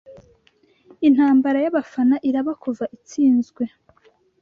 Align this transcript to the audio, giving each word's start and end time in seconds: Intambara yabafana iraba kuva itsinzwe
Intambara 1.07 1.57
yabafana 1.65 2.15
iraba 2.29 2.51
kuva 2.63 2.83
itsinzwe 2.95 3.63